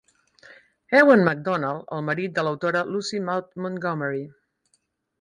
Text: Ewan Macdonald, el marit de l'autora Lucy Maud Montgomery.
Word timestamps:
Ewan 0.99 1.25
Macdonald, 1.27 1.85
el 1.99 2.03
marit 2.09 2.35
de 2.39 2.47
l'autora 2.49 2.85
Lucy 2.95 3.23
Maud 3.31 3.55
Montgomery. 3.67 4.29